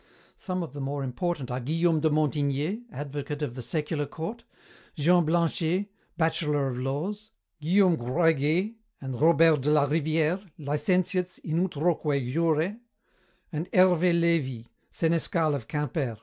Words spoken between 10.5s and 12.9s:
licentiates in utroque jure,